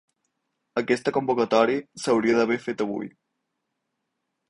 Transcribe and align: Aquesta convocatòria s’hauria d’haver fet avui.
Aquesta 0.81 1.13
convocatòria 1.17 1.85
s’hauria 2.05 2.41
d’haver 2.41 2.61
fet 2.67 2.85
avui. 2.89 3.15